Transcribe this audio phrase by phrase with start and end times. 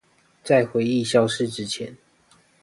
[0.43, 1.95] 在回憶消逝之前